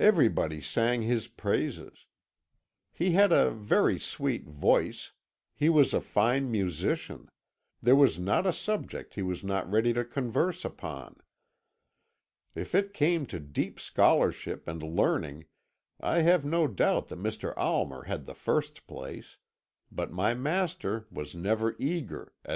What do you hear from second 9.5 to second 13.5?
ready to converse upon. If it came to